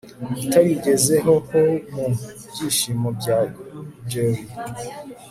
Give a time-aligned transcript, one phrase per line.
[0.43, 1.63] utarigeze ho-ho-ho
[1.95, 2.05] mu
[2.49, 3.37] byishimo bya
[4.09, 4.43] jolly